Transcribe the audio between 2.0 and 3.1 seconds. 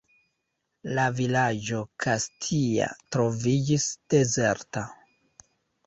Kastia